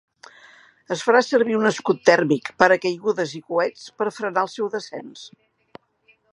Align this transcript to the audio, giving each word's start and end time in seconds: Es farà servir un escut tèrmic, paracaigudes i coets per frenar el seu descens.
Es 0.95 1.03
farà 1.07 1.19
servir 1.25 1.57
un 1.57 1.69
escut 1.71 2.01
tèrmic, 2.11 2.49
paracaigudes 2.63 3.35
i 3.41 3.43
coets 3.53 3.87
per 4.01 4.11
frenar 4.19 4.47
el 4.47 4.53
seu 4.57 4.75
descens. 4.79 5.31